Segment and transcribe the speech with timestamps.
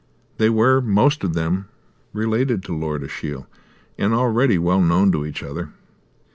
[0.39, 1.67] They were most of them
[2.11, 3.45] related to Lord Ashiel
[3.99, 5.73] and already well known to each other.